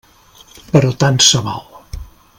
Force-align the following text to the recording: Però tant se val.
Però 0.71 0.91
tant 1.05 1.23
se 1.27 1.45
val. 1.51 1.63